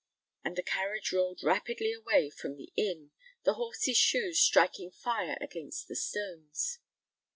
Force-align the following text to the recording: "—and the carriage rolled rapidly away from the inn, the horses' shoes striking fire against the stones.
"—and 0.43 0.55
the 0.55 0.63
carriage 0.63 1.11
rolled 1.13 1.43
rapidly 1.43 1.93
away 1.93 2.27
from 2.31 2.55
the 2.57 2.73
inn, 2.75 3.11
the 3.43 3.53
horses' 3.53 3.95
shoes 3.97 4.39
striking 4.39 4.89
fire 4.89 5.37
against 5.39 5.87
the 5.87 5.95
stones. 5.95 6.79